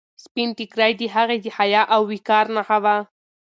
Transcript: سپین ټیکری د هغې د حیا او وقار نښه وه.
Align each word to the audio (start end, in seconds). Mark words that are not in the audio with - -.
سپین 0.23 0.49
ټیکری 0.57 0.91
د 0.99 1.01
هغې 1.15 1.37
د 1.43 1.45
حیا 1.57 1.81
او 1.93 2.01
وقار 2.11 2.45
نښه 2.55 2.77
وه. 2.83 2.95